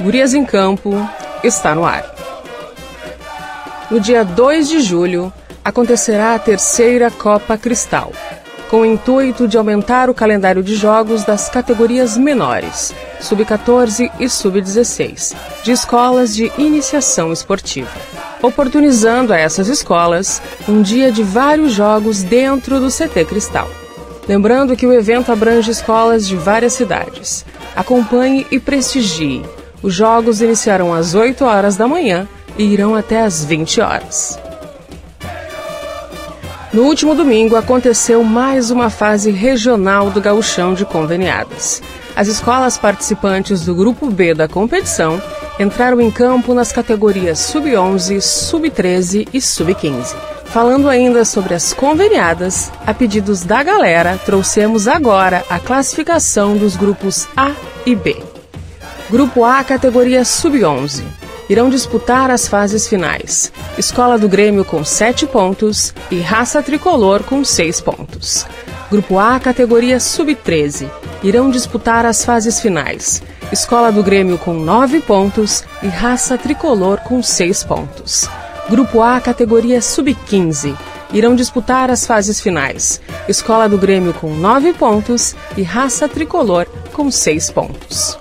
Gurias 0.00 0.32
em 0.32 0.46
Campo 0.46 0.94
está 1.44 1.74
no 1.74 1.84
ar. 1.84 2.14
No 3.90 4.00
dia 4.00 4.24
2 4.24 4.66
de 4.66 4.80
julho, 4.80 5.30
acontecerá 5.62 6.34
a 6.34 6.38
terceira 6.38 7.10
Copa 7.10 7.58
Cristal, 7.58 8.10
com 8.70 8.80
o 8.80 8.86
intuito 8.86 9.46
de 9.46 9.58
aumentar 9.58 10.08
o 10.08 10.14
calendário 10.14 10.62
de 10.62 10.74
jogos 10.74 11.22
das 11.24 11.50
categorias 11.50 12.16
menores, 12.16 12.94
sub-14 13.20 14.10
e 14.18 14.26
sub-16, 14.26 15.36
de 15.62 15.72
escolas 15.72 16.34
de 16.34 16.50
iniciação 16.56 17.30
esportiva, 17.30 17.90
oportunizando 18.40 19.34
a 19.34 19.38
essas 19.38 19.68
escolas 19.68 20.40
um 20.66 20.80
dia 20.80 21.12
de 21.12 21.22
vários 21.22 21.72
jogos 21.72 22.22
dentro 22.22 22.80
do 22.80 22.88
CT 22.88 23.26
Cristal. 23.26 23.68
Lembrando 24.26 24.74
que 24.76 24.86
o 24.86 24.94
evento 24.94 25.30
abrange 25.30 25.70
escolas 25.70 26.26
de 26.26 26.36
várias 26.36 26.72
cidades. 26.72 27.44
Acompanhe 27.76 28.46
e 28.50 28.58
prestigie 28.58 29.44
os 29.82 29.94
jogos 29.94 30.40
iniciarão 30.40 30.92
às 30.92 31.14
8 31.14 31.44
horas 31.44 31.76
da 31.76 31.88
manhã 31.88 32.28
e 32.58 32.64
irão 32.64 32.94
até 32.94 33.22
às 33.22 33.44
20 33.44 33.80
horas. 33.80 34.38
No 36.72 36.82
último 36.82 37.14
domingo 37.14 37.56
aconteceu 37.56 38.22
mais 38.22 38.70
uma 38.70 38.90
fase 38.90 39.30
regional 39.30 40.10
do 40.10 40.20
gauchão 40.20 40.72
de 40.72 40.84
conveniadas. 40.84 41.82
As 42.14 42.28
escolas 42.28 42.78
participantes 42.78 43.64
do 43.64 43.74
grupo 43.74 44.08
B 44.08 44.34
da 44.34 44.46
competição 44.46 45.20
entraram 45.58 46.00
em 46.00 46.10
campo 46.10 46.54
nas 46.54 46.70
categorias 46.70 47.38
sub-11, 47.40 48.20
sub-13 48.20 49.28
e 49.32 49.40
sub-15. 49.40 50.14
Falando 50.44 50.88
ainda 50.88 51.24
sobre 51.24 51.54
as 51.54 51.72
conveniadas, 51.72 52.72
a 52.86 52.92
pedidos 52.92 53.42
da 53.44 53.62
galera, 53.62 54.18
trouxemos 54.24 54.88
agora 54.88 55.44
a 55.48 55.58
classificação 55.58 56.56
dos 56.56 56.76
grupos 56.76 57.28
A 57.36 57.52
e 57.86 57.94
B. 57.94 58.29
Grupo 59.10 59.44
A, 59.44 59.64
categoria 59.64 60.24
Sub-11. 60.24 61.02
Irão 61.48 61.68
disputar 61.68 62.30
as 62.30 62.46
fases 62.46 62.86
finais. 62.86 63.52
Escola 63.76 64.16
do 64.16 64.28
Grêmio 64.28 64.64
com 64.64 64.84
7 64.84 65.26
pontos 65.26 65.92
e 66.12 66.20
Raça 66.20 66.62
Tricolor 66.62 67.24
com 67.24 67.42
6 67.42 67.80
pontos. 67.80 68.46
Grupo 68.88 69.18
A, 69.18 69.40
categoria 69.40 69.98
Sub-13. 69.98 70.88
Irão 71.24 71.50
disputar 71.50 72.06
as 72.06 72.24
fases 72.24 72.60
finais. 72.60 73.20
Escola 73.50 73.90
do 73.90 74.00
Grêmio 74.00 74.38
com 74.38 74.54
9 74.54 75.00
pontos 75.00 75.64
e 75.82 75.88
Raça 75.88 76.38
Tricolor 76.38 76.98
com 76.98 77.20
6 77.20 77.64
pontos. 77.64 78.30
Grupo 78.68 79.02
A, 79.02 79.20
categoria 79.20 79.82
Sub-15. 79.82 80.76
Irão 81.12 81.34
disputar 81.34 81.90
as 81.90 82.06
fases 82.06 82.40
finais. 82.40 83.00
Escola 83.28 83.68
do 83.68 83.76
Grêmio 83.76 84.14
com 84.14 84.32
9 84.32 84.72
pontos 84.74 85.34
e 85.56 85.64
Raça 85.64 86.08
Tricolor 86.08 86.64
com 86.92 87.10
6 87.10 87.50
pontos. 87.50 88.16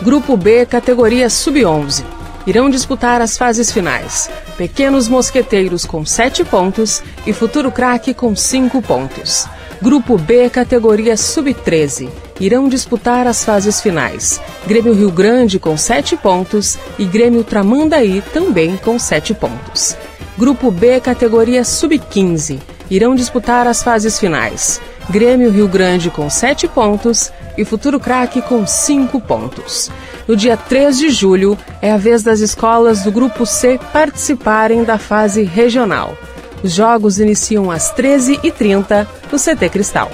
Grupo 0.00 0.36
B, 0.36 0.64
categoria 0.64 1.28
Sub-11. 1.28 2.04
Irão 2.46 2.70
disputar 2.70 3.20
as 3.20 3.36
fases 3.36 3.72
finais. 3.72 4.30
Pequenos 4.56 5.08
Mosqueteiros 5.08 5.84
com 5.84 6.06
7 6.06 6.44
pontos 6.44 7.02
e 7.26 7.32
Futuro 7.32 7.72
Craque 7.72 8.14
com 8.14 8.34
5 8.34 8.80
pontos. 8.80 9.46
Grupo 9.82 10.16
B, 10.16 10.48
categoria 10.50 11.16
Sub-13. 11.16 12.08
Irão 12.38 12.68
disputar 12.68 13.26
as 13.26 13.44
fases 13.44 13.80
finais. 13.80 14.40
Grêmio 14.68 14.94
Rio 14.94 15.10
Grande 15.10 15.58
com 15.58 15.76
7 15.76 16.16
pontos 16.16 16.78
e 16.96 17.04
Grêmio 17.04 17.42
Tramandaí 17.42 18.22
também 18.32 18.76
com 18.76 19.00
7 19.00 19.34
pontos. 19.34 19.96
Grupo 20.38 20.70
B, 20.70 21.00
categoria 21.00 21.64
Sub-15. 21.64 22.60
Irão 22.88 23.16
disputar 23.16 23.66
as 23.66 23.82
fases 23.82 24.16
finais. 24.16 24.80
Grêmio 25.10 25.50
Rio 25.50 25.66
Grande 25.66 26.10
com 26.10 26.28
7 26.28 26.68
pontos 26.68 27.32
e 27.56 27.64
Futuro 27.64 27.98
Craque 27.98 28.42
com 28.42 28.66
5 28.66 29.20
pontos. 29.20 29.90
No 30.26 30.36
dia 30.36 30.56
3 30.56 30.98
de 30.98 31.08
julho, 31.08 31.56
é 31.80 31.90
a 31.90 31.96
vez 31.96 32.22
das 32.22 32.40
escolas 32.40 33.02
do 33.02 33.10
Grupo 33.10 33.46
C 33.46 33.80
participarem 33.92 34.84
da 34.84 34.98
fase 34.98 35.42
regional. 35.42 36.16
Os 36.62 36.72
jogos 36.72 37.18
iniciam 37.18 37.70
às 37.70 37.94
13h30 37.94 39.06
no 39.32 39.38
CT 39.38 39.68
Cristal. 39.70 40.10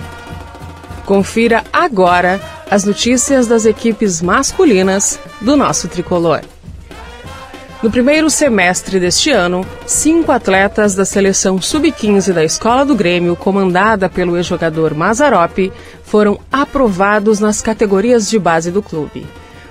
Confira 1.04 1.64
agora 1.72 2.40
as 2.70 2.84
notícias 2.84 3.46
das 3.48 3.66
equipes 3.66 4.22
masculinas 4.22 5.18
do 5.40 5.56
nosso 5.56 5.88
tricolor. 5.88 6.40
No 7.84 7.90
primeiro 7.90 8.30
semestre 8.30 8.98
deste 8.98 9.30
ano, 9.30 9.62
cinco 9.84 10.32
atletas 10.32 10.94
da 10.94 11.04
seleção 11.04 11.60
sub-15 11.60 12.32
da 12.32 12.42
Escola 12.42 12.82
do 12.82 12.94
Grêmio, 12.94 13.36
comandada 13.36 14.08
pelo 14.08 14.38
ex-jogador 14.38 14.94
Mazarop, 14.94 15.70
foram 16.02 16.40
aprovados 16.50 17.40
nas 17.40 17.60
categorias 17.60 18.30
de 18.30 18.38
base 18.38 18.70
do 18.70 18.82
clube. 18.82 19.26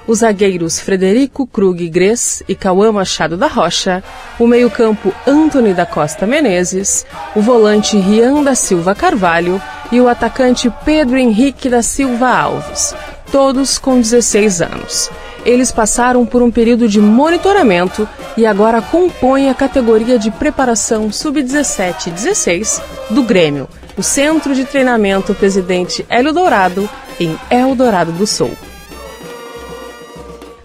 Os 0.05 0.19
zagueiros 0.19 0.79
Frederico 0.79 1.47
Krug 1.47 1.89
Gres 1.89 2.43
e 2.47 2.53
Cauã 2.53 2.91
Machado 2.91 3.35
da 3.35 3.47
Rocha, 3.47 4.03
o 4.37 4.45
meio-campo 4.45 5.11
Antony 5.25 5.73
da 5.73 5.87
Costa 5.87 6.27
Menezes, 6.27 7.07
o 7.35 7.41
volante 7.41 7.97
Rian 7.97 8.43
da 8.43 8.53
Silva 8.53 8.93
Carvalho 8.93 9.59
e 9.91 9.99
o 9.99 10.07
atacante 10.07 10.71
Pedro 10.85 11.17
Henrique 11.17 11.67
da 11.67 11.81
Silva 11.81 12.29
Alves, 12.29 12.93
todos 13.31 13.79
com 13.79 13.99
16 13.99 14.61
anos 14.61 15.09
eles 15.45 15.71
passaram 15.71 16.25
por 16.25 16.41
um 16.41 16.51
período 16.51 16.87
de 16.87 16.99
monitoramento 16.99 18.07
e 18.35 18.45
agora 18.45 18.81
compõem 18.81 19.49
a 19.49 19.53
categoria 19.53 20.17
de 20.17 20.31
preparação 20.31 21.11
sub-17 21.11 22.07
e 22.07 22.11
16 22.11 22.81
do 23.09 23.23
Grêmio, 23.23 23.67
o 23.97 24.03
Centro 24.03 24.55
de 24.55 24.65
Treinamento 24.65 25.33
Presidente 25.33 26.05
Hélio 26.09 26.33
Dourado, 26.33 26.89
em 27.19 27.37
Eldorado 27.49 28.11
do 28.11 28.25
Sul. 28.25 28.51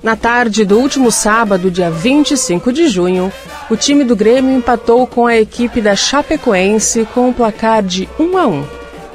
Na 0.02 0.14
tarde 0.14 0.64
do 0.64 0.78
último 0.78 1.10
sábado, 1.10 1.70
dia 1.70 1.90
25 1.90 2.72
de 2.72 2.88
junho, 2.88 3.32
o 3.68 3.76
time 3.76 4.04
do 4.04 4.14
Grêmio 4.14 4.56
empatou 4.56 5.06
com 5.06 5.26
a 5.26 5.36
equipe 5.36 5.80
da 5.80 5.96
Chapecoense 5.96 7.06
com 7.12 7.28
um 7.28 7.32
placar 7.32 7.82
de 7.82 8.08
1 8.18 8.38
a 8.38 8.46
1, 8.46 8.64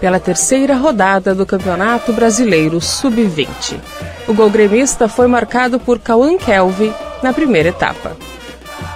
pela 0.03 0.19
terceira 0.19 0.75
rodada 0.75 1.33
do 1.33 1.45
Campeonato 1.45 2.11
Brasileiro 2.11 2.81
Sub-20. 2.81 3.79
O 4.27 4.33
gol 4.33 4.49
gremista 4.49 5.07
foi 5.07 5.27
marcado 5.27 5.79
por 5.79 5.97
Cauã 5.97 6.37
Kelvin 6.37 6.93
na 7.21 7.31
primeira 7.31 7.69
etapa. 7.69 8.11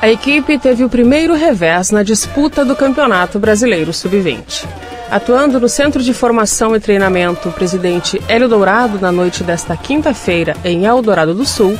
A 0.02 0.10
equipe 0.10 0.60
teve 0.60 0.84
o 0.84 0.90
primeiro 0.90 1.34
revés 1.34 1.92
na 1.92 2.04
disputa 2.04 2.66
do 2.66 2.76
Campeonato 2.76 3.40
Brasileiro 3.40 3.94
Sub-20. 3.94 4.66
Atuando 5.10 5.62
no 5.62 5.70
Centro 5.70 6.04
de 6.04 6.14
Formação 6.14 6.76
e 6.76 6.80
Treinamento 6.82 7.50
Presidente 7.52 8.22
Hélio 8.28 8.50
Dourado 8.50 9.00
na 9.00 9.10
noite 9.10 9.46
desta 9.46 9.78
quinta-feira 9.78 10.58
em 10.66 10.84
Eldorado 10.84 11.34
do 11.34 11.46
Sul, 11.46 11.80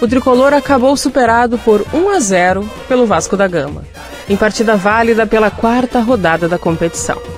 o 0.00 0.06
tricolor 0.06 0.54
acabou 0.54 0.96
superado 0.96 1.58
por 1.58 1.84
1 1.92 2.10
a 2.10 2.20
0 2.20 2.70
pelo 2.86 3.06
Vasco 3.06 3.36
da 3.36 3.48
Gama, 3.48 3.82
em 4.28 4.36
partida 4.36 4.76
válida 4.76 5.26
pela 5.26 5.50
quarta 5.50 5.98
rodada 5.98 6.48
da 6.48 6.60
competição. 6.60 7.37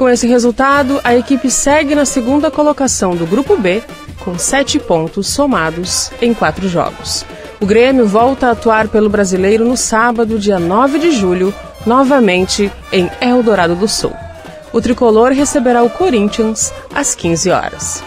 Com 0.00 0.08
esse 0.08 0.26
resultado, 0.26 0.98
a 1.04 1.14
equipe 1.14 1.50
segue 1.50 1.94
na 1.94 2.06
segunda 2.06 2.50
colocação 2.50 3.14
do 3.14 3.26
Grupo 3.26 3.54
B 3.58 3.82
com 4.24 4.38
sete 4.38 4.78
pontos 4.78 5.26
somados 5.26 6.10
em 6.22 6.32
quatro 6.32 6.66
jogos. 6.70 7.22
O 7.60 7.66
Grêmio 7.66 8.06
volta 8.06 8.46
a 8.46 8.52
atuar 8.52 8.88
pelo 8.88 9.10
brasileiro 9.10 9.62
no 9.62 9.76
sábado, 9.76 10.38
dia 10.38 10.58
9 10.58 10.98
de 10.98 11.10
julho, 11.10 11.52
novamente 11.84 12.72
em 12.90 13.10
Eldorado 13.20 13.76
do 13.76 13.86
Sul. 13.86 14.14
O 14.72 14.80
tricolor 14.80 15.32
receberá 15.32 15.82
o 15.82 15.90
Corinthians 15.90 16.72
às 16.94 17.14
15 17.14 17.50
horas. 17.50 18.02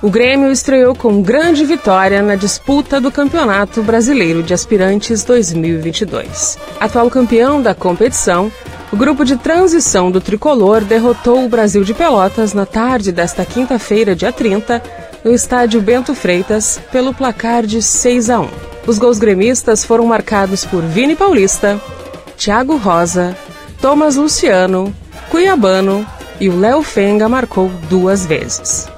O 0.00 0.08
Grêmio 0.10 0.52
estreou 0.52 0.94
com 0.94 1.20
grande 1.20 1.64
vitória 1.64 2.22
na 2.22 2.36
disputa 2.36 3.00
do 3.00 3.10
Campeonato 3.10 3.82
Brasileiro 3.82 4.40
de 4.40 4.54
Aspirantes 4.54 5.24
2022. 5.24 6.56
Atual 6.78 7.10
campeão 7.10 7.60
da 7.60 7.74
competição, 7.74 8.52
o 8.90 8.96
grupo 8.96 9.24
de 9.24 9.36
transição 9.36 10.10
do 10.10 10.20
tricolor 10.20 10.82
derrotou 10.82 11.44
o 11.44 11.48
Brasil 11.48 11.84
de 11.84 11.92
Pelotas 11.92 12.54
na 12.54 12.64
tarde 12.64 13.12
desta 13.12 13.44
quinta-feira, 13.44 14.16
dia 14.16 14.32
30, 14.32 14.82
no 15.22 15.32
estádio 15.32 15.80
Bento 15.80 16.14
Freitas 16.14 16.80
pelo 16.90 17.12
placar 17.12 17.66
de 17.66 17.82
6 17.82 18.30
a 18.30 18.40
1. 18.40 18.48
Os 18.86 18.98
gols 18.98 19.18
gremistas 19.18 19.84
foram 19.84 20.06
marcados 20.06 20.64
por 20.64 20.82
Vini 20.82 21.14
Paulista, 21.14 21.78
Thiago 22.36 22.76
Rosa, 22.76 23.36
Thomas 23.80 24.16
Luciano, 24.16 24.94
Cuiabano 25.30 26.06
e 26.40 26.48
o 26.48 26.58
Léo 26.58 26.82
Fenga 26.82 27.28
marcou 27.28 27.70
duas 27.90 28.24
vezes. 28.24 28.88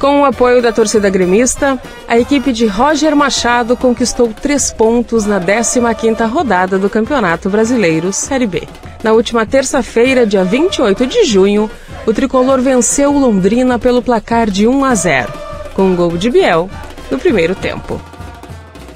Com 0.00 0.22
o 0.22 0.24
apoio 0.24 0.60
da 0.62 0.72
torcida 0.72 1.10
gremista, 1.10 1.80
a 2.08 2.18
equipe 2.18 2.52
de 2.52 2.66
Roger 2.66 3.14
Machado 3.14 3.76
conquistou 3.76 4.32
três 4.32 4.72
pontos 4.72 5.26
na 5.26 5.40
15ª 5.40 6.28
rodada 6.28 6.78
do 6.78 6.88
Campeonato 6.88 7.48
Brasileiro 7.48 8.12
Série 8.12 8.46
B. 8.46 8.66
Na 9.02 9.12
última 9.12 9.46
terça-feira, 9.46 10.26
dia 10.26 10.44
28 10.44 11.06
de 11.06 11.24
junho, 11.24 11.70
o 12.04 12.12
tricolor 12.12 12.60
venceu 12.60 13.12
Londrina 13.12 13.78
pelo 13.78 14.02
placar 14.02 14.50
de 14.50 14.66
1 14.66 14.84
a 14.84 14.94
0, 14.94 15.32
com 15.74 15.82
um 15.82 15.96
gol 15.96 16.16
de 16.16 16.30
Biel 16.30 16.68
no 17.10 17.18
primeiro 17.18 17.54
tempo. 17.54 18.00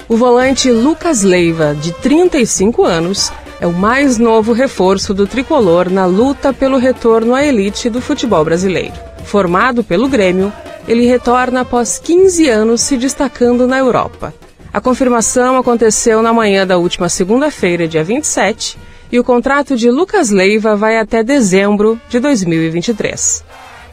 O 0.09 0.17
volante 0.17 0.69
Lucas 0.69 1.23
Leiva, 1.23 1.73
de 1.73 1.93
35 1.93 2.83
anos, 2.83 3.31
é 3.61 3.65
o 3.65 3.71
mais 3.71 4.17
novo 4.17 4.51
reforço 4.51 5.13
do 5.13 5.25
tricolor 5.25 5.89
na 5.89 6.05
luta 6.05 6.51
pelo 6.51 6.77
retorno 6.77 7.33
à 7.33 7.45
elite 7.45 7.89
do 7.89 8.01
futebol 8.01 8.43
brasileiro. 8.43 8.93
Formado 9.23 9.85
pelo 9.85 10.09
Grêmio, 10.09 10.51
ele 10.85 11.05
retorna 11.05 11.61
após 11.61 11.97
15 11.97 12.49
anos 12.49 12.81
se 12.81 12.97
destacando 12.97 13.65
na 13.65 13.79
Europa. 13.79 14.33
A 14.73 14.81
confirmação 14.81 15.57
aconteceu 15.57 16.21
na 16.21 16.33
manhã 16.33 16.67
da 16.67 16.77
última 16.77 17.07
segunda-feira, 17.07 17.87
dia 17.87 18.03
27, 18.03 18.77
e 19.11 19.19
o 19.19 19.23
contrato 19.23 19.75
de 19.75 19.91
Lucas 19.91 20.29
Leiva 20.29 20.75
vai 20.75 20.97
até 20.97 21.23
dezembro 21.23 21.99
de 22.09 22.19
2023. 22.19 23.43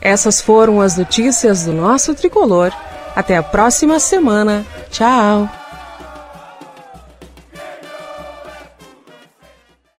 Essas 0.00 0.40
foram 0.40 0.80
as 0.80 0.96
notícias 0.96 1.64
do 1.64 1.72
nosso 1.72 2.14
tricolor. 2.14 2.72
Até 3.14 3.36
a 3.36 3.42
próxima 3.42 3.98
semana. 3.98 4.64
Tchau! 4.90 5.59